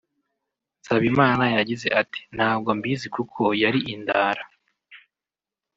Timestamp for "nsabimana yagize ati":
0.79-2.19